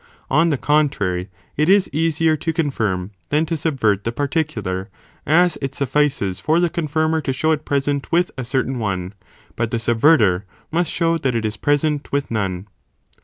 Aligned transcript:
On 0.31 0.49
the 0.49 0.57
contrary, 0.57 1.29
it 1.57 1.69
is 1.69 1.87
easier 1.93 2.35
to 2.35 2.51
confirm, 2.51 3.01
eon 3.01 3.05
trmet: 3.11 3.29
than 3.29 3.45
to 3.45 3.55
subvert 3.55 4.03
the 4.03 4.11
particular, 4.11 4.89
as 5.27 5.59
it 5.61 5.75
suffices 5.75 6.39
for 6.39 6.59
the 6.59 6.71
confirmer 6.71 7.21
to 7.23 7.31
show 7.31 7.51
it 7.51 7.65
present 7.65 8.11
with 8.11 8.31
a 8.35 8.43
certain 8.43 8.79
one, 8.79 9.13
but 9.55 9.69
the 9.69 9.77
subverter 9.77 10.45
must 10.71 10.91
show 10.91 11.19
that 11.19 11.35
it 11.35 11.45
is 11.45 11.55
present 11.55 12.11
with 12.11 12.31
none. 12.31 12.65